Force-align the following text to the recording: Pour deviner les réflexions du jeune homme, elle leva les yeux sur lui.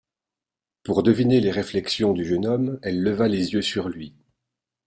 Pour 0.81 1.03
deviner 1.03 1.41
les 1.41 1.51
réflexions 1.51 2.11
du 2.13 2.25
jeune 2.25 2.47
homme, 2.47 2.79
elle 2.81 3.03
leva 3.03 3.27
les 3.27 3.53
yeux 3.53 3.61
sur 3.61 3.87
lui. 3.87 4.15